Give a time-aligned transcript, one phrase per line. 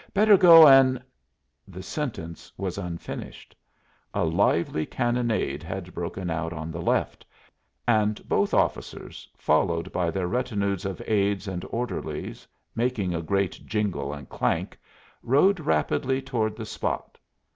[0.15, 0.99] Better go and"
[1.67, 3.55] The sentence was unfinished:
[4.15, 7.23] a lively cannonade had broken out on the left,
[7.87, 14.11] and both officers, followed by their retinues of aides and orderlies making a great jingle
[14.11, 14.75] and clank,
[15.21, 17.19] rode rapidly toward the spot.